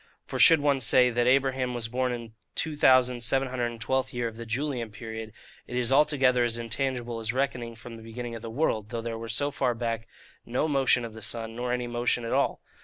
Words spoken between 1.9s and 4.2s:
in the two thousand seven hundred and twelfth